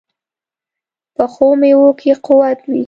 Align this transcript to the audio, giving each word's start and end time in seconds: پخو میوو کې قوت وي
پخو 1.15 1.47
میوو 1.59 1.89
کې 1.99 2.11
قوت 2.25 2.59
وي 2.69 2.79